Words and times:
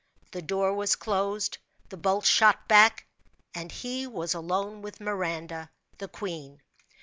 The 0.31 0.41
door 0.41 0.73
was 0.73 0.95
closed; 0.95 1.59
the 1.89 1.95
bolts 1.95 2.27
shot 2.27 2.67
back! 2.67 3.05
and 3.53 3.71
he 3.71 4.07
was 4.07 4.33
alone 4.33 4.81
with 4.81 4.99
Miranda, 4.99 5.69
the 5.99 6.07
queen. 6.07 6.63